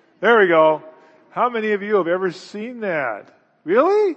[0.20, 0.82] there we go.
[1.30, 3.34] How many of you have ever seen that?
[3.64, 4.16] Really?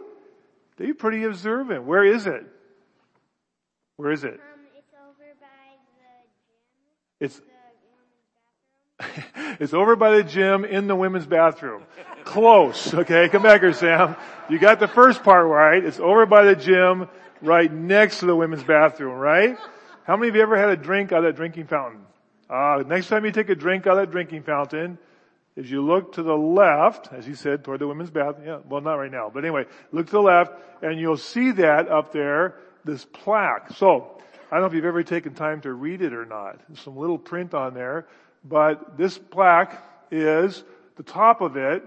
[0.78, 1.84] You're pretty observant.
[1.84, 2.46] Where is it?
[3.98, 4.34] Where is it?
[4.34, 4.40] Um,
[4.78, 5.48] it's over by
[7.20, 7.42] the gym.
[9.40, 11.84] It's it's over by the gym in the women's bathroom.
[12.26, 12.94] Close.
[12.94, 14.16] Okay, come back here, Sam.
[14.50, 15.84] You got the first part right.
[15.84, 17.08] It's over by the gym,
[17.42, 19.58] right next to the women's bathroom, right?
[20.06, 22.02] How many of you ever had a drink out of that drinking fountain?
[22.50, 24.98] Uh, next time you take a drink out of that drinking fountain,
[25.58, 28.82] as you look to the left, as you said, toward the women's bath, yeah, well
[28.82, 32.56] not right now, but anyway, look to the left, and you'll see that up there,
[32.84, 33.72] this plaque.
[33.78, 34.22] So,
[34.52, 36.60] I don't know if you've ever taken time to read it or not.
[36.68, 38.06] There's some little print on there,
[38.44, 40.64] but this plaque is,
[40.98, 41.84] the top of it,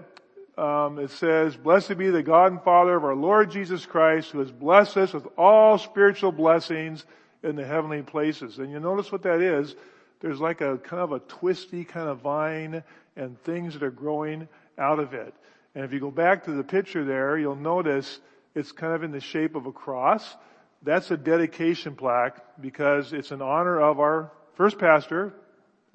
[0.57, 4.39] um, it says, Blessed be the God and Father of our Lord Jesus Christ, who
[4.39, 7.05] has blessed us with all spiritual blessings
[7.43, 8.59] in the heavenly places.
[8.59, 9.75] And you notice what that is.
[10.19, 12.83] There's like a kind of a twisty kind of vine
[13.15, 15.33] and things that are growing out of it.
[15.75, 18.19] And if you go back to the picture there, you'll notice
[18.55, 20.35] it's kind of in the shape of a cross.
[20.81, 25.33] That's a dedication plaque because it's in honor of our first pastor,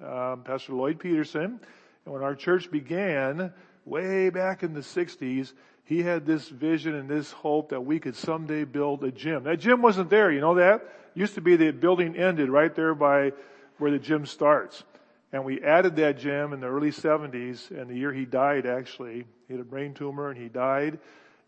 [0.02, 1.60] um, Pastor Lloyd Peterson.
[2.04, 3.52] And when our church began,
[3.84, 5.52] way back in the 60s,
[5.84, 9.44] he had this vision and this hope that we could someday build a gym.
[9.44, 10.82] That gym wasn't there, you know that?
[11.14, 13.32] Used to be the building ended right there by
[13.78, 14.84] where the gym starts.
[15.32, 19.26] And we added that gym in the early 70s, and the year he died actually,
[19.48, 21.00] he had a brain tumor and he died,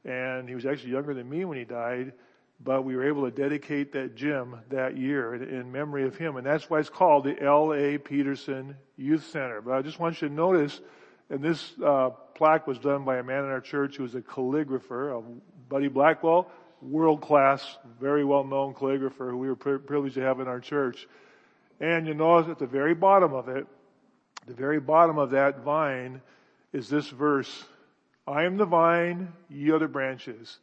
[0.05, 2.13] and he was actually younger than me when he died,
[2.61, 6.47] but we were able to dedicate that gym that year in memory of him, and
[6.47, 7.99] that's why it's called the L.A.
[7.99, 9.61] Peterson Youth Center.
[9.61, 10.81] But I just want you to notice,
[11.31, 14.21] and this uh, plaque was done by a man in our church who was a
[14.21, 15.23] calligrapher,
[15.69, 16.51] Buddy Blackwell,
[16.81, 21.07] world class, very well known calligrapher who we were privileged to have in our church.
[21.81, 23.67] And you notice at the very bottom of it,
[24.47, 26.21] the very bottom of that vine
[26.73, 27.65] is this verse,
[28.27, 30.59] I am the vine, ye are the branches.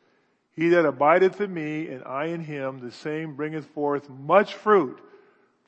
[0.56, 5.02] He that abideth in me and I in him, the same bringeth forth much fruit.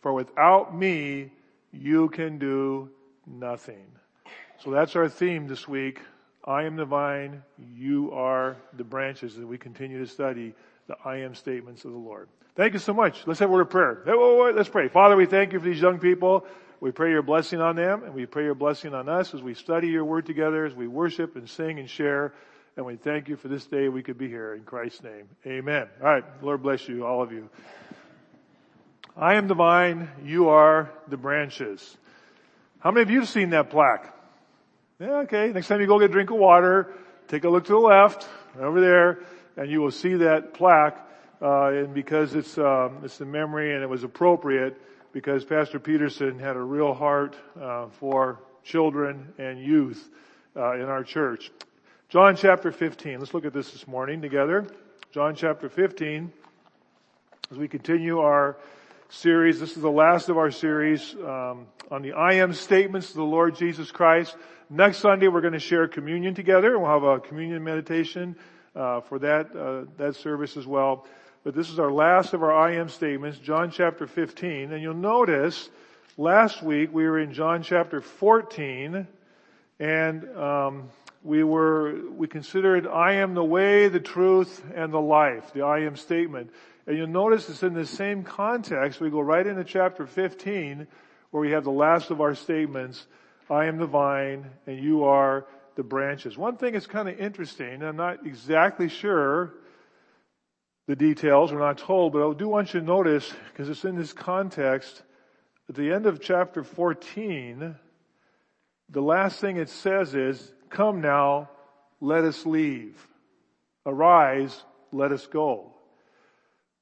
[0.01, 1.31] For without me,
[1.71, 2.89] you can do
[3.25, 3.85] nothing.
[4.63, 5.99] So that's our theme this week.
[6.45, 7.41] I am the vine,
[7.75, 10.53] you are the branches as we continue to study
[10.87, 12.29] the I am statements of the Lord.
[12.55, 13.27] Thank you so much.
[13.27, 14.01] Let's have a word of prayer.
[14.55, 14.87] Let's pray.
[14.87, 16.45] Father, we thank you for these young people.
[16.79, 19.55] We pray your blessing on them and we pray your blessing on us as we
[19.55, 22.33] study your word together, as we worship and sing and share.
[22.77, 25.27] And we thank you for this day we could be here in Christ's name.
[25.45, 25.89] Amen.
[26.01, 26.23] All right.
[26.41, 27.49] Lord bless you, all of you.
[29.17, 31.97] I am the vine, you are the branches.
[32.79, 34.13] How many of you have seen that plaque?
[34.99, 35.51] Yeah, okay.
[35.51, 36.93] Next time you go get a drink of water,
[37.27, 38.25] take a look to the left,
[38.57, 39.19] over there,
[39.57, 41.01] and you will see that plaque.
[41.41, 44.81] Uh, and because it's um, it's the memory and it was appropriate,
[45.11, 50.09] because Pastor Peterson had a real heart uh, for children and youth
[50.55, 51.51] uh, in our church.
[52.09, 53.19] John chapter 15.
[53.19, 54.65] Let's look at this this morning together.
[55.11, 56.31] John chapter 15.
[57.51, 58.57] As we continue our
[59.09, 63.15] series, this is the last of our series um, on the I am statements of
[63.15, 64.35] the Lord Jesus Christ.
[64.69, 66.73] Next Sunday, we're going to share communion together.
[66.73, 68.35] And we'll have a communion meditation
[68.75, 71.05] uh, for that uh, that service as well.
[71.45, 74.71] But this is our last of our I am statements, John chapter 15.
[74.71, 75.69] And you'll notice
[76.17, 79.07] last week we were in John chapter 14,
[79.79, 80.89] and um,
[81.21, 85.53] we were we considered I am the way, the truth, and the life.
[85.53, 86.49] The I am statement.
[86.87, 88.99] And you'll notice it's in the same context.
[88.99, 90.87] We go right into chapter 15
[91.29, 93.05] where we have the last of our statements.
[93.51, 95.45] I am the vine and you are
[95.75, 96.39] the branches.
[96.39, 97.83] One thing is kind of interesting.
[97.83, 99.53] I'm not exactly sure
[100.87, 101.51] the details.
[101.51, 105.01] We're not told, but I do want you to notice, because it's in this context,
[105.67, 107.75] at the end of chapter 14,
[108.89, 111.49] the last thing it says is, come now,
[112.01, 112.95] let us leave.
[113.85, 115.73] Arise, let us go.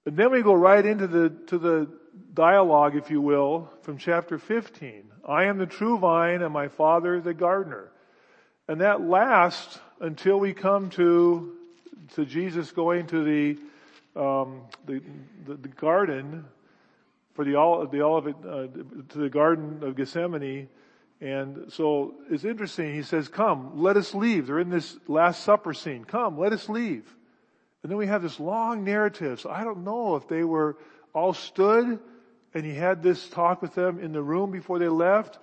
[0.06, 1.90] And then we go right into the, to the
[2.34, 5.06] dialogue, if you will, from chapter 15.
[5.26, 7.90] I am the true vine and my father the gardener.
[8.68, 11.54] And that lasts until we come to,
[12.16, 13.60] to Jesus going to the,
[14.15, 15.01] um, the,
[15.45, 16.45] the, the, garden
[17.33, 17.51] for the,
[17.92, 18.68] the olive, uh,
[19.10, 20.69] to the garden of Gethsemane.
[21.19, 22.94] And so it's interesting.
[22.94, 24.48] He says, come, let us leave.
[24.48, 26.04] They're in this last supper scene.
[26.04, 27.06] Come, let us leave.
[27.81, 29.39] And then we have this long narrative.
[29.39, 30.77] So I don't know if they were
[31.13, 32.00] all stood
[32.54, 35.39] and he had this talk with them in the room before they left,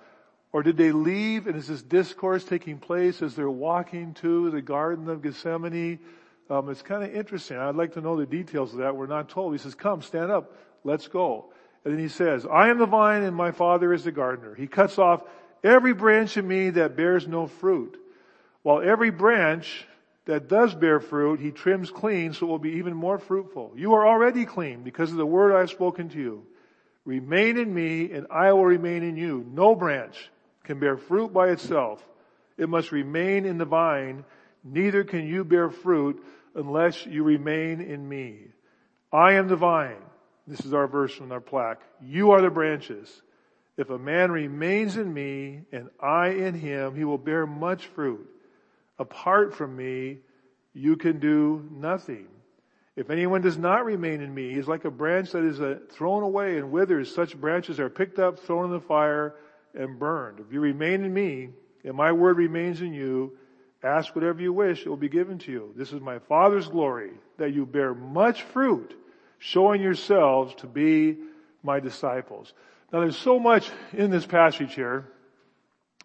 [0.53, 4.61] or did they leave and is this discourse taking place as they're walking to the
[4.61, 5.99] Garden of Gethsemane?
[6.51, 7.55] Um, it's kind of interesting.
[7.55, 8.97] I'd like to know the details of that.
[8.97, 9.53] We're not told.
[9.53, 10.53] He says, come, stand up,
[10.83, 11.45] let's go.
[11.85, 14.53] And then he says, I am the vine and my father is the gardener.
[14.53, 15.23] He cuts off
[15.63, 17.97] every branch in me that bears no fruit,
[18.63, 19.87] while every branch
[20.25, 23.71] that does bear fruit, he trims clean so it will be even more fruitful.
[23.77, 26.45] You are already clean because of the word I have spoken to you.
[27.05, 29.45] Remain in me and I will remain in you.
[29.53, 30.29] No branch
[30.65, 32.05] can bear fruit by itself.
[32.57, 34.25] It must remain in the vine.
[34.65, 36.21] Neither can you bear fruit
[36.55, 38.47] unless you remain in me.
[39.11, 40.01] I am the vine.
[40.47, 41.81] This is our verse from our plaque.
[42.01, 43.21] You are the branches.
[43.77, 48.27] If a man remains in me and I in him, he will bear much fruit.
[48.99, 50.19] Apart from me,
[50.73, 52.27] you can do nothing.
[52.95, 55.79] If anyone does not remain in me, he is like a branch that is uh,
[55.91, 57.13] thrown away and withers.
[57.13, 59.35] Such branches are picked up, thrown in the fire,
[59.73, 60.39] and burned.
[60.39, 61.49] If you remain in me,
[61.83, 63.37] and my word remains in you,
[63.83, 65.73] ask whatever you wish, it will be given to you.
[65.75, 68.95] This is my Father's glory, that you bear much fruit,
[69.39, 71.17] showing yourselves to be
[71.63, 72.53] my disciples.
[72.91, 75.07] Now there's so much in this passage here,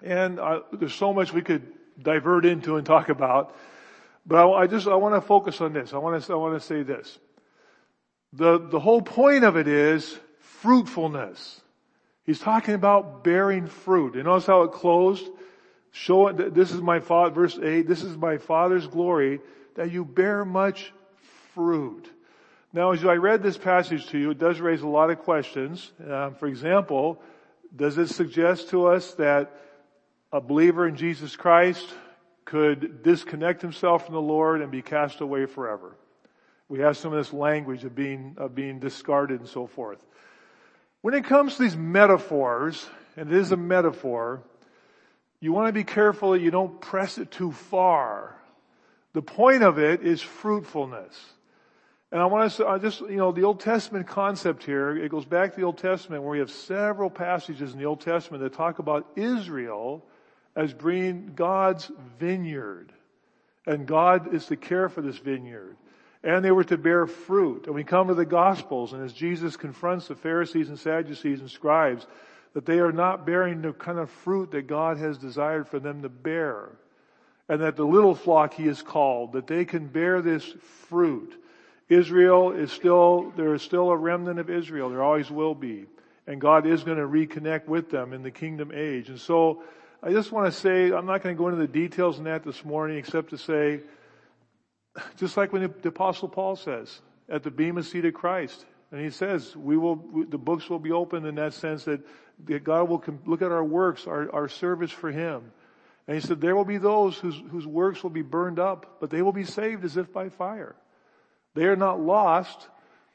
[0.02, 1.62] and uh, there's so much we could
[2.00, 3.54] divert into and talk about.
[4.26, 5.92] But I, I just, I want to focus on this.
[5.92, 7.18] I want to, I want to say this.
[8.32, 11.60] The, the whole point of it is fruitfulness.
[12.24, 14.16] He's talking about bearing fruit.
[14.16, 15.24] You notice how it closed?
[15.92, 19.40] Show this is my father, verse 8, this is my father's glory
[19.76, 20.92] that you bear much
[21.54, 22.08] fruit.
[22.72, 25.90] Now, as I read this passage to you, it does raise a lot of questions.
[26.06, 27.22] Um, for example,
[27.74, 29.52] does it suggest to us that
[30.32, 31.86] a believer in Jesus Christ
[32.44, 35.96] could disconnect himself from the Lord and be cast away forever.
[36.68, 40.04] We have some of this language of being, of being discarded and so forth.
[41.02, 44.42] When it comes to these metaphors, and it is a metaphor,
[45.46, 48.34] you want to be careful that you don't press it too far.
[49.12, 51.16] The point of it is fruitfulness.
[52.10, 55.08] And I want to say, I just, you know, the Old Testament concept here, it
[55.08, 58.42] goes back to the Old Testament where we have several passages in the Old Testament
[58.42, 60.04] that talk about Israel
[60.56, 62.92] as being God's vineyard.
[63.68, 65.76] And God is to care for this vineyard.
[66.24, 67.66] And they were to bear fruit.
[67.66, 71.48] And we come to the Gospels, and as Jesus confronts the Pharisees and Sadducees and
[71.48, 72.04] scribes,
[72.56, 76.00] that they are not bearing the kind of fruit that God has desired for them
[76.00, 76.70] to bear.
[77.50, 80.42] And that the little flock he has called, that they can bear this
[80.88, 81.34] fruit.
[81.90, 84.88] Israel is still, there is still a remnant of Israel.
[84.88, 85.84] There always will be.
[86.26, 89.10] And God is going to reconnect with them in the kingdom age.
[89.10, 89.62] And so,
[90.02, 92.42] I just want to say, I'm not going to go into the details on that
[92.42, 93.80] this morning except to say,
[95.18, 99.00] just like when the, the apostle Paul says, at the bema seat of Christ, and
[99.00, 99.96] he says, we will,
[100.30, 102.00] the books will be opened in that sense that,
[102.44, 105.52] that God will look at our works, our, our service for Him.
[106.06, 109.10] And he said, there will be those whose, whose works will be burned up, but
[109.10, 110.76] they will be saved as if by fire.
[111.54, 112.68] They are not lost,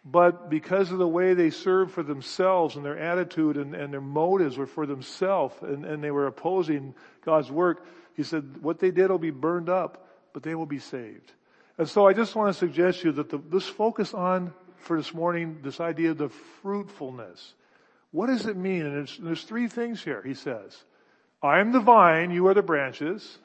[0.03, 4.01] but because of the way they served for themselves and their attitude and, and their
[4.01, 7.85] motives were for themselves and, and they were opposing God's work,
[8.15, 11.31] he said, what they did will be burned up, but they will be saved.
[11.77, 14.97] And so I just want to suggest to you that the, this focus on for
[14.97, 16.29] this morning, this idea of the
[16.61, 17.53] fruitfulness.
[18.11, 18.85] What does it mean?
[18.85, 20.77] And there's, three things here, he says.
[21.41, 23.37] I am the vine, you are the branches.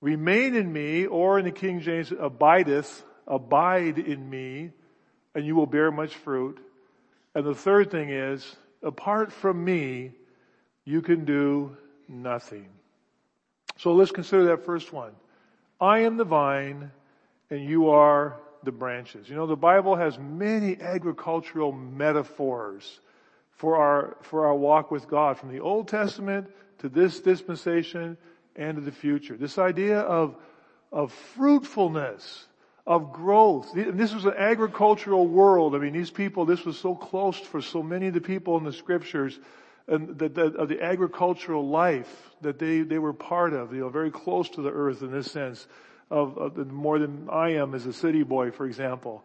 [0.00, 4.70] Remain in me, or in the King James, abideth, abide in me
[5.36, 6.58] and you will bear much fruit.
[7.34, 10.12] And the third thing is, apart from me,
[10.86, 11.76] you can do
[12.08, 12.68] nothing.
[13.76, 15.12] So let's consider that first one.
[15.78, 16.90] I am the vine
[17.50, 19.28] and you are the branches.
[19.28, 23.00] You know, the Bible has many agricultural metaphors
[23.56, 26.48] for our, for our walk with God from the Old Testament
[26.78, 28.16] to this dispensation
[28.54, 29.36] and to the future.
[29.36, 30.36] This idea of,
[30.92, 32.46] of fruitfulness
[32.86, 33.72] of growth.
[33.74, 35.74] This was an agricultural world.
[35.74, 38.64] I mean, these people, this was so close for so many of the people in
[38.64, 39.38] the scriptures
[39.88, 43.88] and the, the, of the agricultural life that they, they were part of, you know,
[43.88, 45.66] very close to the earth in this sense
[46.10, 49.24] of, of more than I am as a city boy, for example.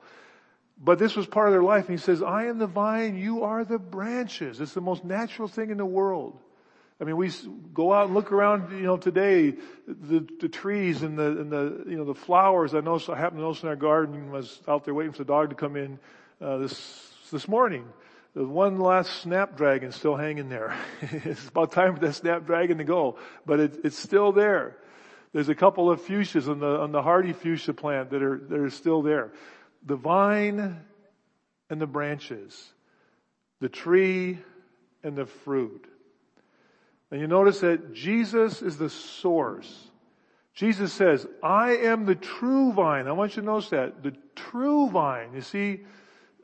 [0.83, 1.87] But this was part of their life.
[1.87, 4.59] And he says, I am the vine, you are the branches.
[4.59, 6.39] It's the most natural thing in the world.
[6.99, 7.31] I mean, we
[7.73, 9.55] go out and look around, you know, today,
[9.87, 12.75] the, the trees and the, and the, you know, the flowers.
[12.75, 15.25] I noticed, I happened to notice in our garden, was out there waiting for the
[15.25, 15.99] dog to come in,
[16.39, 17.85] uh, this, this morning.
[18.35, 20.75] There's one last snapdragon still hanging there.
[21.01, 24.77] it's about time for that snapdragon to go, but it, it's still there.
[25.33, 28.59] There's a couple of fuchsias on the, on the hardy fuchsia plant that are, that
[28.59, 29.31] are still there.
[29.85, 30.79] The vine
[31.69, 32.71] and the branches,
[33.59, 34.39] the tree
[35.03, 35.87] and the fruit.
[37.09, 39.87] And you notice that Jesus is the source.
[40.53, 43.07] Jesus says, I am the true vine.
[43.07, 44.03] I want you to notice that.
[44.03, 45.33] The true vine.
[45.33, 45.81] You see,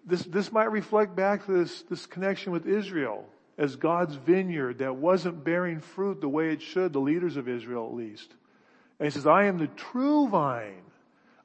[0.05, 3.25] this, this might reflect back to this, this connection with Israel
[3.57, 7.87] as God's vineyard that wasn't bearing fruit the way it should, the leaders of Israel
[7.87, 8.33] at least.
[8.99, 10.83] And he says, I am the true vine.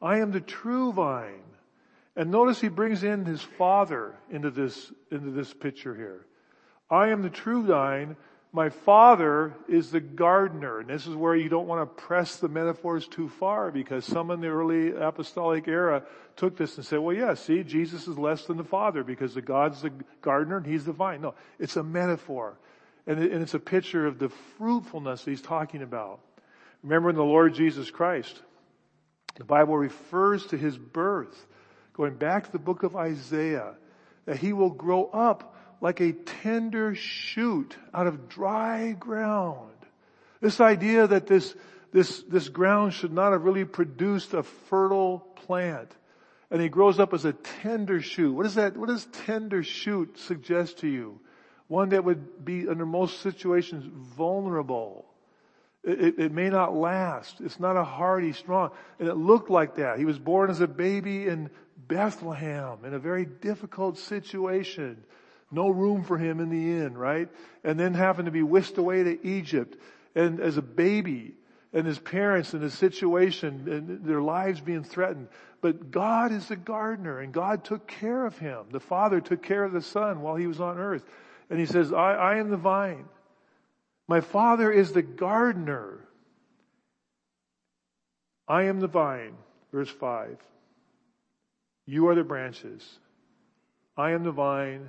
[0.00, 1.41] I am the true vine.
[2.16, 6.26] And notice he brings in his father into this, into this picture here.
[6.90, 8.16] I am the true vine
[8.54, 10.80] my father is the gardener.
[10.80, 14.30] And this is where you don't want to press the metaphors too far because some
[14.30, 16.02] in the early apostolic era
[16.36, 19.40] took this and said, well, yeah, see, Jesus is less than the father because the
[19.40, 19.90] God's the
[20.20, 21.22] gardener and he's the vine.
[21.22, 22.58] No, it's a metaphor.
[23.06, 26.20] And, it, and it's a picture of the fruitfulness he's talking about.
[26.82, 28.42] Remember in the Lord Jesus Christ,
[29.36, 31.46] the Bible refers to his birth,
[31.94, 33.74] going back to the book of Isaiah,
[34.26, 39.70] that he will grow up like a tender shoot out of dry ground.
[40.40, 41.54] This idea that this,
[41.92, 45.90] this, this ground should not have really produced a fertile plant.
[46.50, 48.32] And he grows up as a tender shoot.
[48.32, 51.18] What does that, what does tender shoot suggest to you?
[51.66, 53.84] One that would be under most situations
[54.16, 55.06] vulnerable.
[55.82, 57.40] It, it, it, may not last.
[57.40, 58.70] It's not a hardy, strong.
[58.98, 59.98] And it looked like that.
[59.98, 61.50] He was born as a baby in
[61.92, 65.04] Bethlehem in a very difficult situation.
[65.50, 67.28] No room for him in the inn, right?
[67.62, 69.76] And then having to be whisked away to Egypt
[70.14, 71.34] and as a baby
[71.72, 75.28] and his parents and his situation and their lives being threatened.
[75.60, 78.64] But God is the gardener and God took care of him.
[78.70, 81.04] The father took care of the son while he was on earth.
[81.50, 83.04] And he says, I, I am the vine.
[84.08, 86.00] My father is the gardener.
[88.48, 89.36] I am the vine.
[89.70, 90.38] Verse five.
[91.86, 92.86] You are the branches.
[93.96, 94.88] I am the vine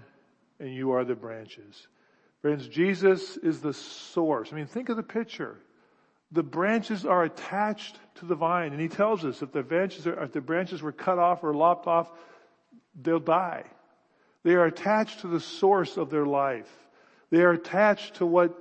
[0.60, 1.88] and you are the branches.
[2.42, 4.50] Friends, Jesus is the source.
[4.52, 5.58] I mean, think of the picture.
[6.32, 10.24] The branches are attached to the vine, and he tells us if the branches are,
[10.24, 12.12] if the branches were cut off or lopped off,
[13.00, 13.64] they'll die.
[14.44, 16.70] They are attached to the source of their life.
[17.30, 18.52] They are attached to what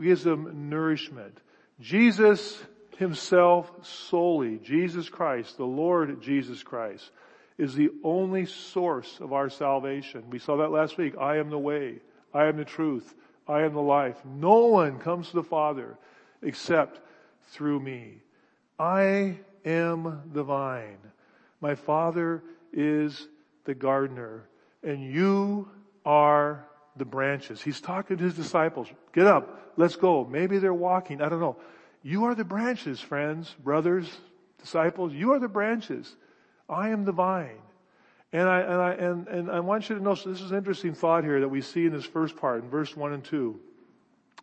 [0.00, 1.36] gives them nourishment.
[1.80, 2.62] Jesus
[2.98, 7.10] himself solely, Jesus Christ, the Lord Jesus Christ,
[7.58, 10.24] is the only source of our salvation.
[10.30, 11.16] We saw that last week.
[11.18, 12.00] I am the way.
[12.32, 13.14] I am the truth.
[13.46, 14.16] I am the life.
[14.24, 15.96] No one comes to the Father
[16.42, 17.00] except
[17.50, 18.22] through me.
[18.78, 20.98] I am the vine.
[21.60, 22.42] My Father
[22.72, 23.28] is
[23.64, 24.48] the gardener
[24.82, 25.68] and you
[26.04, 27.62] are the branches.
[27.62, 28.88] He's talking to his disciples.
[29.12, 29.72] Get up.
[29.76, 30.24] Let's go.
[30.24, 31.20] Maybe they're walking.
[31.20, 31.56] I don't know.
[32.02, 34.10] You are the branches, friends, brothers,
[34.58, 35.12] disciples.
[35.12, 36.14] You are the branches.
[36.68, 37.58] I am the vine.
[38.32, 40.56] And I, and I, and, and I want you to know, so this is an
[40.56, 43.60] interesting thought here that we see in this first part, in verse 1 and 2.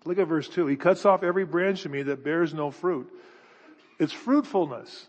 [0.06, 0.66] Look at verse 2.
[0.68, 3.12] He cuts off every branch in me that bears no fruit.
[4.00, 5.08] It's fruitfulness.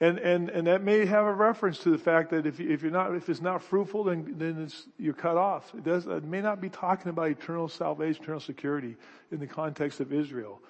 [0.00, 2.82] And, and, and that may have a reference to the fact that if, you, if
[2.82, 5.74] you're not, if it's not fruitful, then, then it's, you're cut off.
[5.74, 8.96] It does, it may not be talking about eternal salvation, eternal security
[9.32, 10.60] in the context of Israel.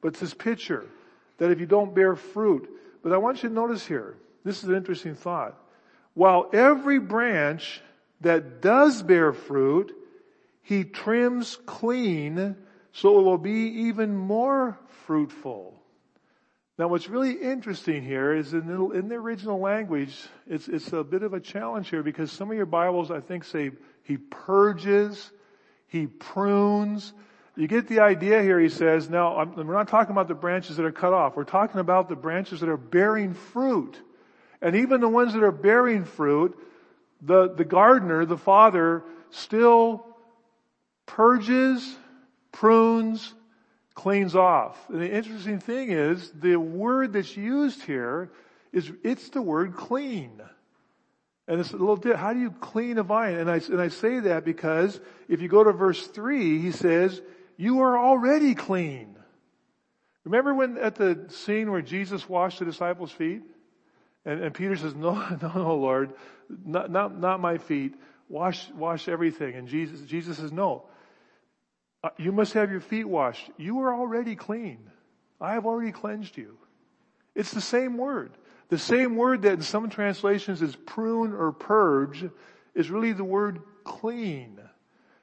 [0.00, 0.86] But it's this picture
[1.38, 2.70] that if you don't bear fruit,
[3.02, 4.16] but I want you to notice here,
[4.46, 5.58] this is an interesting thought.
[6.14, 7.82] While every branch
[8.20, 9.92] that does bear fruit,
[10.62, 12.56] he trims clean
[12.92, 15.82] so it will be even more fruitful.
[16.78, 21.02] Now what's really interesting here is in the, in the original language, it's, it's a
[21.02, 23.72] bit of a challenge here because some of your Bibles I think say
[24.04, 25.32] he purges,
[25.88, 27.12] he prunes.
[27.56, 30.76] You get the idea here, he says, now I'm, we're not talking about the branches
[30.76, 31.34] that are cut off.
[31.34, 34.00] We're talking about the branches that are bearing fruit.
[34.62, 36.58] And even the ones that are bearing fruit,
[37.20, 40.06] the, the gardener, the father, still
[41.04, 41.96] purges,
[42.52, 43.34] prunes,
[43.94, 44.78] cleans off.
[44.88, 48.30] And the interesting thing is, the word that's used here
[48.72, 50.40] is, it's the word clean.
[51.48, 53.36] And it's a little, how do you clean a vine?
[53.36, 54.98] And I, and I say that because
[55.28, 57.22] if you go to verse three, he says,
[57.56, 59.16] you are already clean.
[60.24, 63.42] Remember when at the scene where Jesus washed the disciples' feet?
[64.26, 66.12] And, and Peter says, no, no, no, Lord,
[66.64, 67.94] not, not, not my feet.
[68.28, 69.54] Wash, wash everything.
[69.54, 70.82] And Jesus, Jesus says, no.
[72.02, 73.48] Uh, you must have your feet washed.
[73.56, 74.90] You are already clean.
[75.40, 76.58] I have already cleansed you.
[77.34, 78.32] It's the same word.
[78.68, 82.24] The same word that in some translations is prune or purge
[82.74, 84.58] is really the word clean.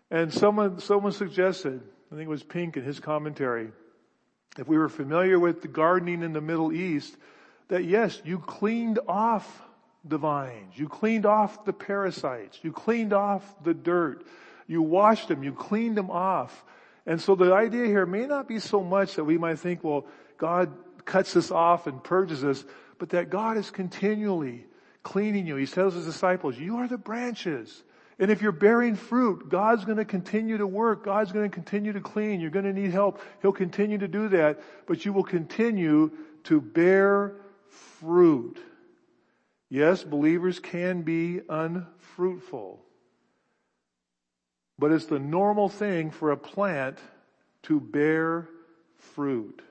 [0.09, 1.81] And someone, someone suggested,
[2.11, 3.71] I think it was Pink in his commentary,
[4.57, 7.17] if we were familiar with the gardening in the Middle East,
[7.69, 9.61] that yes, you cleaned off
[10.05, 14.25] the vines, you cleaned off the parasites, you cleaned off the dirt,
[14.67, 16.63] you washed them, you cleaned them off.
[17.05, 20.05] And so the idea here may not be so much that we might think, well,
[20.37, 20.71] God
[21.05, 22.63] cuts us off and purges us,
[22.97, 24.65] but that God is continually
[25.03, 25.55] cleaning you.
[25.57, 27.83] He tells his disciples, you are the branches.
[28.19, 31.03] And if you're bearing fruit, God's going to continue to work.
[31.03, 32.39] God's going to continue to clean.
[32.39, 33.21] You're going to need help.
[33.41, 36.11] He'll continue to do that, but you will continue
[36.45, 37.35] to bear
[37.99, 38.59] fruit.
[39.69, 42.79] Yes, believers can be unfruitful.
[44.77, 46.99] But it's the normal thing for a plant
[47.63, 48.49] to bear
[48.97, 49.61] fruit.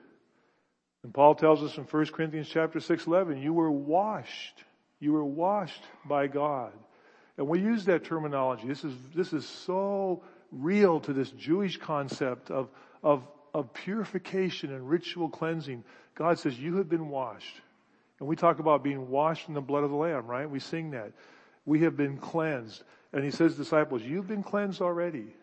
[1.03, 4.63] And Paul tells us in 1 Corinthians chapter 6, 11, you were washed.
[4.99, 6.71] You were washed by God.
[7.37, 8.67] And we use that terminology.
[8.67, 12.69] This is, this is so real to this Jewish concept of,
[13.03, 15.83] of, of purification and ritual cleansing.
[16.15, 17.61] God says, you have been washed.
[18.23, 20.49] And we talk about being washed in the blood of the Lamb, right?
[20.49, 21.11] We sing that.
[21.65, 22.81] We have been cleansed.
[23.11, 25.35] And he says, disciples, you've been cleansed already.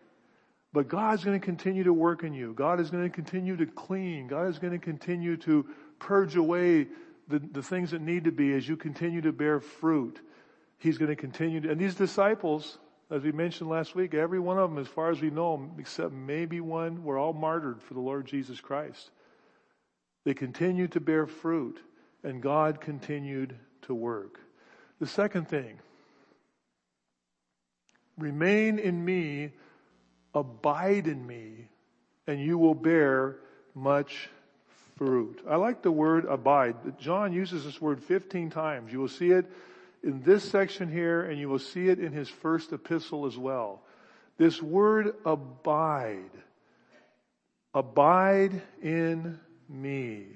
[0.73, 2.53] But God's going to continue to work in you.
[2.55, 4.25] God is going to continue to clean.
[4.25, 5.67] God is going to continue to
[5.99, 6.87] purge away
[7.27, 10.19] the, the things that need to be as you continue to bear fruit.
[10.79, 12.79] He's going to continue to, and these disciples,
[13.11, 16.13] as we mentioned last week, every one of them, as far as we know, except
[16.13, 19.11] maybe one, were all martyred for the Lord Jesus Christ.
[20.23, 21.79] They continue to bear fruit,
[22.23, 24.39] and God continued to work.
[24.99, 25.79] The second thing,
[28.17, 29.51] remain in me,
[30.33, 31.67] abide in me,
[32.27, 33.37] and you will bear
[33.73, 34.29] much
[34.97, 35.43] fruit.
[35.49, 36.99] I like the word abide.
[36.99, 38.93] John uses this word 15 times.
[38.93, 39.51] You will see it
[40.03, 43.81] in this section here, and you will see it in his first epistle as well.
[44.37, 46.29] This word abide.
[47.73, 50.27] Abide in me.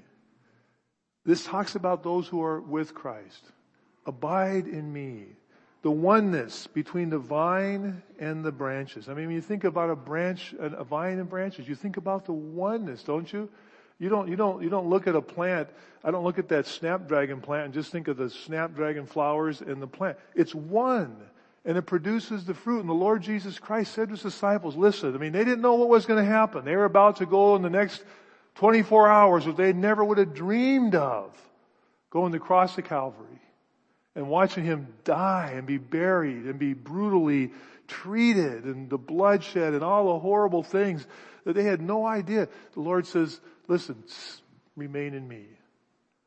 [1.26, 3.44] This talks about those who are with Christ.
[4.06, 5.26] Abide in me.
[5.82, 9.08] The oneness between the vine and the branches.
[9.08, 12.26] I mean, when you think about a branch, a vine and branches, you think about
[12.26, 13.50] the oneness, don't you?
[14.00, 15.70] You don't, you don't, you don't look at a plant.
[16.04, 19.82] I don't look at that snapdragon plant and just think of the snapdragon flowers and
[19.82, 20.18] the plant.
[20.36, 21.16] It's one
[21.66, 22.82] and it produces the fruit.
[22.82, 25.76] And the Lord Jesus Christ said to his disciples, listen, I mean, they didn't know
[25.76, 26.64] what was going to happen.
[26.64, 28.04] They were about to go in the next
[28.56, 31.32] 24 hours that they never would have dreamed of
[32.10, 33.42] going to cross the Calvary
[34.16, 37.52] and watching him die and be buried and be brutally
[37.88, 41.06] treated and the bloodshed and all the horrible things
[41.44, 42.48] that they had no idea.
[42.74, 44.04] The Lord says, listen,
[44.76, 45.46] remain in me.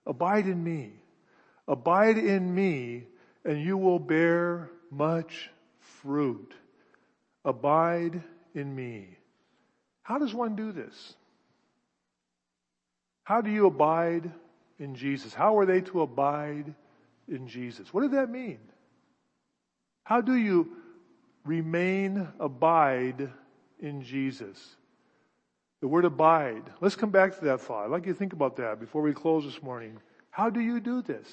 [0.07, 0.93] Abide in me.
[1.67, 3.07] Abide in me
[3.45, 5.51] and you will bear much
[6.03, 6.53] fruit.
[7.45, 8.23] Abide
[8.55, 9.09] in me.
[10.03, 11.15] How does one do this?
[13.29, 14.33] How do you abide
[14.79, 15.35] in Jesus?
[15.35, 16.75] How are they to abide
[17.29, 17.93] in Jesus?
[17.93, 18.59] What did that mean?
[20.03, 20.73] How do you
[21.45, 23.29] remain, abide
[23.81, 24.77] in Jesus?
[25.83, 26.63] The word abide.
[26.81, 27.85] Let's come back to that thought.
[27.85, 29.99] I'd like you to think about that before we close this morning.
[30.31, 31.29] How do you do this?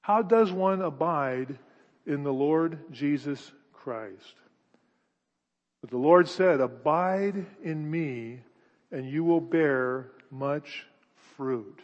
[0.00, 1.58] How does one abide
[2.06, 4.36] in the Lord Jesus Christ?
[5.82, 8.40] But the Lord said, abide in me
[8.90, 10.86] and you will bear much
[11.36, 11.80] fruit.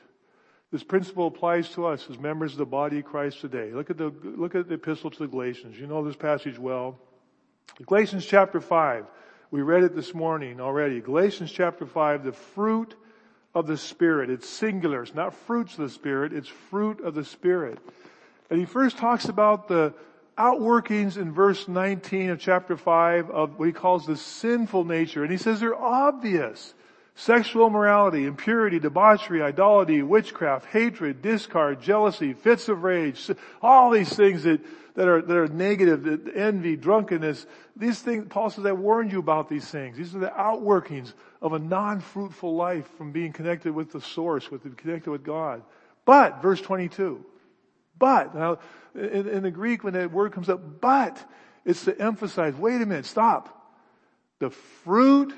[0.73, 3.71] This principle applies to us as members of the body of Christ today.
[3.73, 5.79] Look at the, look at the epistle to the Galatians.
[5.79, 6.99] You know this passage well.
[7.87, 9.07] Galatians chapter 5.
[9.51, 11.01] We read it this morning already.
[11.01, 12.97] Galatians chapter 5, the fruit
[13.55, 14.31] of the Spirit.
[14.31, 15.03] It's singular.
[15.03, 16.33] It's not fruits of the Spirit.
[16.33, 17.79] It's fruit of the Spirit.
[18.51, 19.95] And he first talks about the
[20.37, 25.23] outworkings in verse 19 of chapter 5 of what he calls the sinful nature.
[25.23, 26.75] And he says they're obvious.
[27.17, 33.31] Sexual immorality, impurity, debauchery, idolatry, witchcraft, hatred, discord, jealousy, fits of rage,
[33.63, 34.61] all these things that,
[34.97, 37.47] that are, that are negative, envy, drunkenness,
[37.77, 39.97] these things, Paul says, I warned you about these things.
[39.97, 44.77] These are the outworkings of a non-fruitful life from being connected with the source, with
[44.77, 45.63] connected with God.
[46.05, 47.25] But, verse 22,
[47.97, 48.59] But, now,
[48.95, 51.17] in, in the Greek when that word comes up, but,
[51.65, 53.61] it's to emphasize, wait a minute, stop.
[54.41, 55.33] The fruit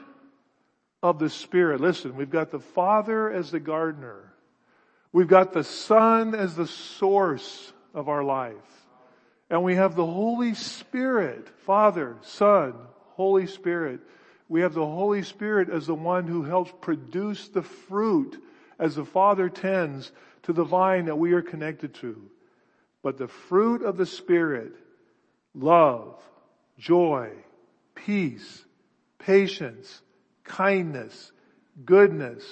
[1.02, 1.80] of the Spirit.
[1.80, 4.32] Listen, we've got the Father as the gardener.
[5.12, 8.54] We've got the Son as the source of our life.
[9.48, 12.74] And we have the Holy Spirit, Father, Son,
[13.14, 14.00] Holy Spirit.
[14.48, 18.42] We have the Holy Spirit as the one who helps produce the fruit
[18.78, 22.20] as the Father tends to the vine that we are connected to.
[23.02, 24.72] But the fruit of the Spirit,
[25.54, 26.20] love,
[26.78, 27.30] joy,
[27.94, 28.64] peace,
[29.18, 30.02] patience,
[30.46, 31.32] kindness,
[31.85, 32.42] goodness,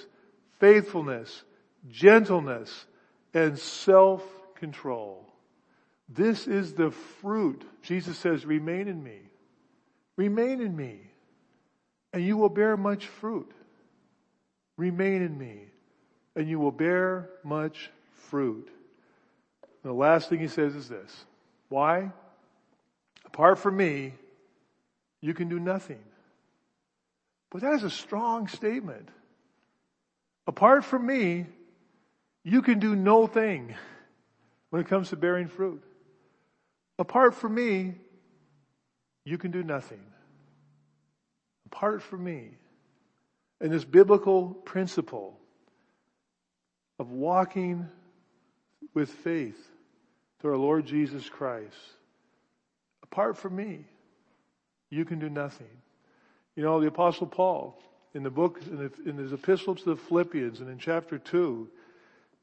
[0.61, 1.43] faithfulness,
[1.89, 2.87] gentleness,
[3.33, 5.27] and self-control.
[6.09, 7.65] This is the fruit.
[7.83, 9.19] Jesus says, remain in me.
[10.17, 11.01] Remain in me.
[12.13, 13.51] And you will bear much fruit.
[14.77, 15.65] Remain in me.
[16.37, 17.91] And you will bear much
[18.29, 18.69] fruit.
[19.83, 21.25] And the last thing he says is this.
[21.69, 22.13] Why?
[23.25, 24.15] Apart from me,
[25.21, 25.99] you can do nothing.
[27.55, 29.09] But that is a strong statement.
[30.49, 31.47] Apart from me,
[32.43, 33.77] you can do no thing
[34.71, 35.81] when it comes to bearing fruit.
[36.99, 37.95] Apart from me,
[39.25, 40.01] you can do nothing.
[41.67, 42.57] Apart from me.
[43.61, 45.39] And this biblical principle
[46.99, 47.87] of walking
[48.95, 49.71] with faith
[50.41, 51.77] to our Lord Jesus Christ.
[53.05, 53.85] Apart from me,
[54.91, 55.84] you can do nothing.
[56.57, 57.77] You know, the apostle Paul,
[58.15, 61.69] in the book, in, the, in his epistle to the Philippians and in chapter two,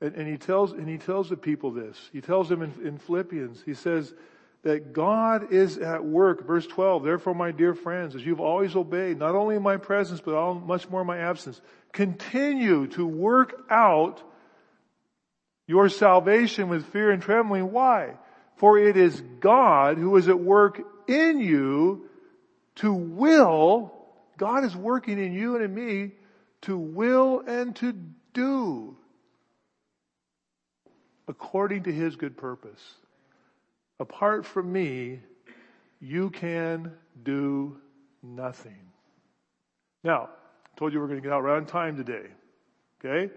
[0.02, 1.98] and, and, he tells, and he tells the people this.
[2.12, 4.14] He tells them in, in Philippians, he says
[4.64, 6.46] that God is at work.
[6.46, 10.20] Verse 12, therefore my dear friends, as you've always obeyed, not only in my presence,
[10.20, 11.62] but all, much more in my absence,
[11.94, 14.22] continue to work out
[15.68, 17.72] your salvation with fear and trembling.
[17.72, 18.16] Why?
[18.58, 22.10] For it is God who is at work in you
[22.76, 24.01] to will
[24.42, 26.14] God is working in you and in me
[26.64, 27.94] to will and to
[28.34, 28.98] do
[31.28, 32.82] according to his good purpose.
[34.00, 35.20] Apart from me,
[36.00, 37.78] you can do
[38.24, 38.80] nothing.
[40.04, 40.30] Now,
[40.66, 42.26] I told you we're going to get out right on time today.
[43.06, 43.32] Okay?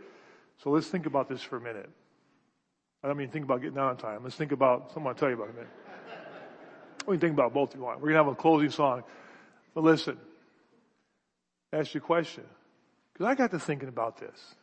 [0.63, 1.91] So let's think about this for a minute.
[3.03, 4.25] I don't mean think about getting out on time.
[4.25, 5.71] Let's think about something I'll tell you about in a minute.
[7.07, 7.99] We can think about both if you want.
[7.99, 9.03] We're going to have a closing song.
[9.75, 10.17] But listen,
[11.75, 12.45] ask you a question.
[13.13, 14.55] Because I got to thinking about this.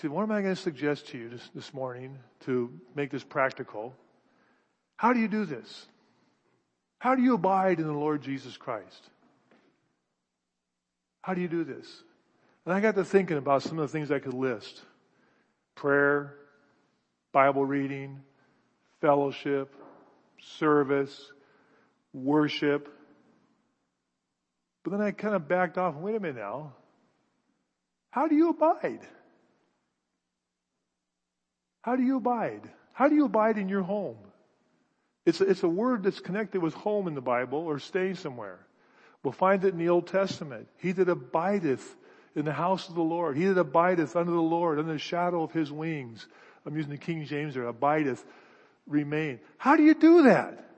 [0.00, 3.24] See, what am I going to suggest to you this, this morning to make this
[3.24, 3.94] practical?
[4.96, 5.86] How do you do this?
[6.98, 9.10] How do you abide in the Lord Jesus Christ?
[11.22, 12.02] How do you do this?
[12.64, 14.82] And I got to thinking about some of the things I could list.
[15.74, 16.34] Prayer,
[17.32, 18.20] Bible reading,
[19.00, 19.74] fellowship,
[20.40, 21.32] service,
[22.12, 22.95] worship.
[24.86, 25.96] But then I kind of backed off.
[25.96, 26.72] Wait a minute now.
[28.12, 29.00] How do you abide?
[31.82, 32.70] How do you abide?
[32.92, 34.16] How do you abide in your home?
[35.24, 38.60] It's a, it's a word that's connected with home in the Bible or staying somewhere.
[39.24, 40.68] We'll find it in the Old Testament.
[40.76, 41.96] He that abideth
[42.36, 43.36] in the house of the Lord.
[43.36, 46.24] He that abideth under the Lord, under the shadow of his wings.
[46.64, 47.66] I'm using the King James there.
[47.66, 48.24] Abideth,
[48.86, 49.40] remain.
[49.58, 50.70] How do you do that?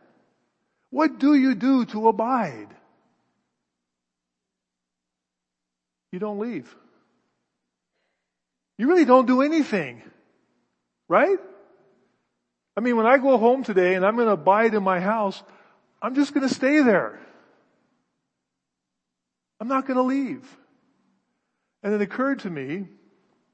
[0.88, 2.68] What do you do to abide?
[6.12, 6.74] You don't leave.
[8.78, 10.02] You really don't do anything.
[11.08, 11.38] Right?
[12.76, 15.42] I mean, when I go home today and I'm going to abide in my house,
[16.00, 17.18] I'm just going to stay there.
[19.60, 20.46] I'm not going to leave.
[21.82, 22.86] And it occurred to me,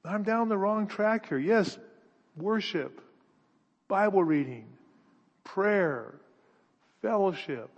[0.05, 1.38] I'm down the wrong track here.
[1.38, 1.79] Yes,
[2.37, 3.01] worship,
[3.88, 4.67] Bible reading,
[5.45, 6.14] prayer,
[7.01, 7.71] fellowship,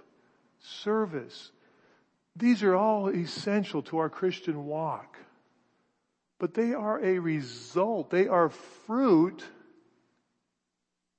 [0.59, 1.53] service.
[2.37, 5.16] These are all essential to our Christian walk.
[6.38, 8.11] But they are a result.
[8.11, 8.51] They are
[8.87, 9.42] fruit.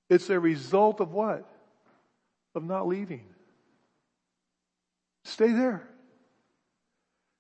[0.10, 1.50] It's a result of what?
[2.54, 3.26] Of not leaving.
[5.26, 5.88] Stay there.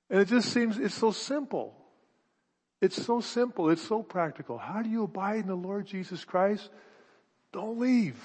[0.09, 1.75] And it just seems, it's so simple.
[2.81, 3.69] It's so simple.
[3.69, 4.57] It's so practical.
[4.57, 6.69] How do you abide in the Lord Jesus Christ?
[7.53, 8.17] Don't leave.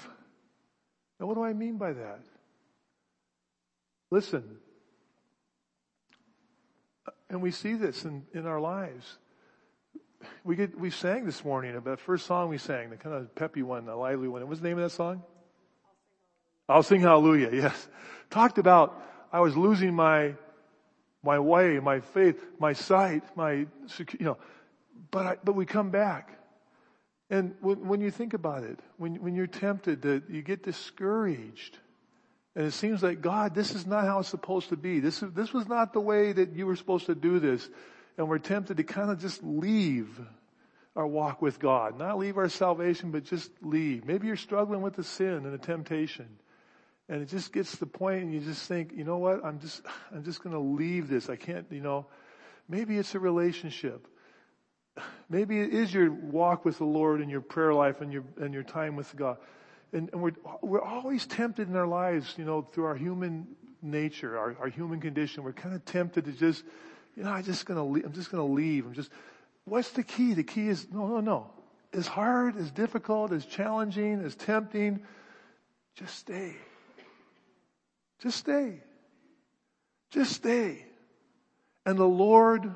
[1.19, 2.21] Now what do I mean by that?
[4.09, 4.57] Listen,
[7.33, 9.17] and we see this in, in our lives.
[10.43, 13.33] We get, we sang this morning about the first song we sang, the kind of
[13.33, 14.41] peppy one, the lively one.
[14.41, 15.23] What was the name of that song?
[16.69, 17.49] I'll sing hallelujah.
[17.51, 17.87] Yes.
[18.29, 20.35] Talked about, I was losing my,
[21.23, 23.67] my way, my faith, my sight, my, you
[24.19, 24.37] know,
[25.09, 26.37] but I, but we come back.
[27.31, 31.79] And when, when you think about it, when, when you're tempted, that you get discouraged.
[32.55, 34.99] And it seems like, God, this is not how it's supposed to be.
[34.99, 37.67] This, is, this was not the way that you were supposed to do this.
[38.17, 40.19] And we're tempted to kind of just leave
[40.95, 41.97] our walk with God.
[41.97, 44.05] Not leave our salvation, but just leave.
[44.05, 46.27] Maybe you're struggling with a sin and a temptation.
[47.09, 49.43] And it just gets to the point and you just think, you know what?
[49.43, 49.81] I'm just,
[50.13, 51.29] I'm just going to leave this.
[51.29, 52.05] I can't, you know,
[52.69, 54.07] maybe it's a relationship.
[55.27, 58.53] Maybe it is your walk with the Lord and your prayer life and your, and
[58.53, 59.37] your time with God.
[59.93, 63.47] And, and we're, we're always tempted in our lives, you know, through our human
[63.81, 65.43] nature, our, our human condition.
[65.43, 66.63] We're kind of tempted to just,
[67.15, 68.85] you know, I'm just to, leave, I'm just going to leave.
[68.85, 69.11] I'm just,
[69.65, 70.33] what's the key?
[70.33, 71.51] The key is, no, no, no.
[71.93, 75.01] As hard, as difficult, as challenging, as tempting,
[75.95, 76.55] just stay.
[78.19, 78.79] Just stay.
[80.09, 80.85] Just stay.
[81.85, 82.73] And the Lord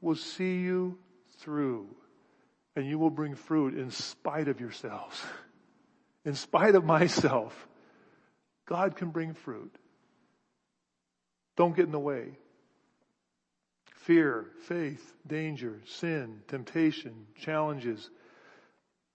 [0.00, 0.98] will see you
[1.38, 1.86] through
[2.74, 5.20] and you will bring fruit in spite of yourselves.
[6.24, 7.68] In spite of myself,
[8.66, 9.74] God can bring fruit.
[11.56, 12.38] Don't get in the way.
[13.96, 18.08] Fear, faith, danger, sin, temptation, challenges.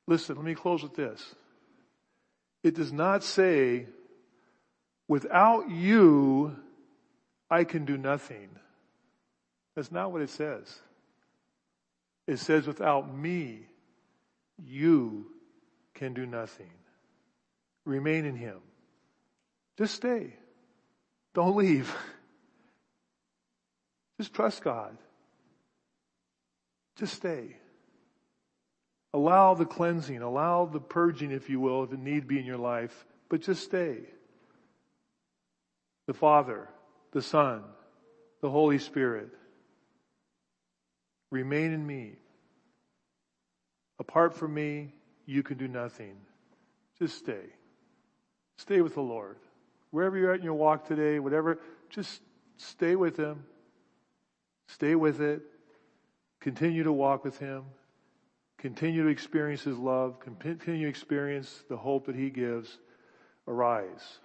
[0.07, 1.35] Listen, let me close with this.
[2.63, 3.87] It does not say
[5.07, 6.55] Without you,
[7.49, 8.49] I can do nothing.
[9.75, 10.79] That's not what it says.
[12.27, 13.67] It says, without me,
[14.57, 15.27] you
[15.93, 16.71] can do nothing.
[17.85, 18.57] Remain in Him.
[19.77, 20.33] Just stay.
[21.33, 21.95] Don't leave.
[24.19, 24.97] Just trust God.
[26.97, 27.57] Just stay.
[29.13, 32.57] Allow the cleansing, allow the purging, if you will, if it need be in your
[32.57, 33.99] life, but just stay
[36.07, 36.69] the Father,
[37.13, 37.63] the Son,
[38.41, 39.29] the Holy Spirit.
[41.31, 42.13] Remain in me.
[43.99, 44.93] Apart from me,
[45.25, 46.15] you can do nothing.
[46.99, 47.54] Just stay.
[48.57, 49.37] Stay with the Lord.
[49.91, 52.21] Wherever you're at in your walk today, whatever, just
[52.57, 53.45] stay with Him.
[54.67, 55.41] Stay with it.
[56.39, 57.63] Continue to walk with Him.
[58.57, 60.19] Continue to experience His love.
[60.19, 62.77] Continue to experience the hope that He gives.
[63.47, 64.19] Arise.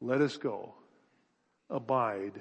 [0.00, 0.74] Let us go
[1.70, 2.40] abide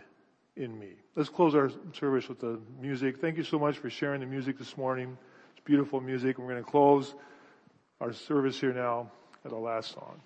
[0.55, 0.89] in me.
[1.15, 3.19] Let's close our service with the music.
[3.19, 5.17] Thank you so much for sharing the music this morning.
[5.55, 6.37] It's beautiful music.
[6.37, 7.15] We're going to close
[8.01, 9.11] our service here now
[9.45, 10.21] at our last song.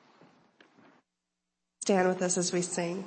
[1.88, 3.02] Stand with us as we sing.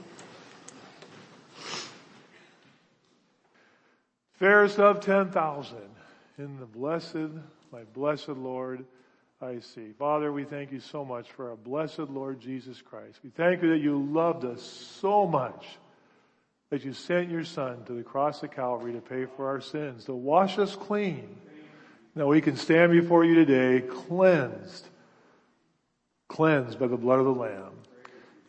[4.38, 5.76] Fairest of 10,000
[6.38, 7.28] in the blessed,
[7.70, 8.86] my blessed Lord,
[9.42, 9.92] I see.
[9.98, 13.20] Father, we thank you so much for our blessed Lord Jesus Christ.
[13.22, 15.66] We thank you that you loved us so much
[16.70, 20.06] that you sent your son to the cross of Calvary to pay for our sins,
[20.06, 21.36] to wash us clean.
[22.14, 24.86] Now we can stand before you today cleansed,
[26.28, 27.72] cleansed by the blood of the Lamb.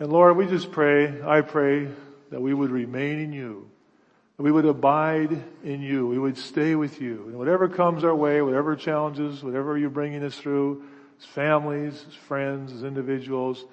[0.02, 1.88] And Lord, we just pray, I pray
[2.32, 3.70] that we would remain in you,
[4.36, 7.26] that we would abide in you, we would stay with you.
[7.28, 10.86] And whatever comes our way, whatever challenges, whatever you're bringing us through,
[11.20, 13.64] as families, as friends, as individuals,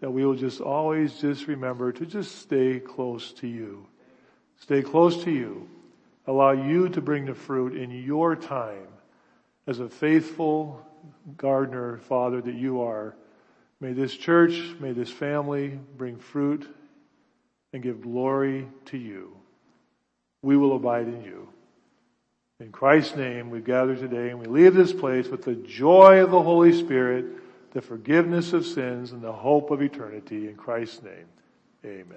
[0.00, 3.86] that we will just always just remember to just stay close to you.
[4.60, 5.68] Stay close to you.
[6.26, 8.88] Allow you to bring the fruit in your time
[9.66, 10.80] as a faithful
[11.36, 13.14] gardener, Father, that you are.
[13.80, 16.66] May this church, may this family bring fruit
[17.72, 19.36] and give glory to you.
[20.42, 21.48] We will abide in you.
[22.58, 26.30] In Christ's name, we gather today and we leave this place with the joy of
[26.30, 27.26] the Holy Spirit
[27.76, 30.48] the forgiveness of sins and the hope of eternity.
[30.48, 31.26] In Christ's name,
[31.84, 32.16] amen.